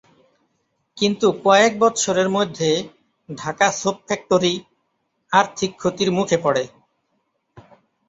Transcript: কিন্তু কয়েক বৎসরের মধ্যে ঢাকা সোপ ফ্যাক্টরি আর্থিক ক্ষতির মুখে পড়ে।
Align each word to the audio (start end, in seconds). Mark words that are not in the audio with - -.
কিন্তু 0.97 1.27
কয়েক 1.43 1.73
বৎসরের 1.79 2.29
মধ্যে 2.29 2.69
ঢাকা 3.29 3.67
সোপ 3.71 3.97
ফ্যাক্টরি 4.07 4.53
আর্থিক 5.31 5.71
ক্ষতির 5.77 6.09
মুখে 6.11 6.37
পড়ে। 6.37 6.63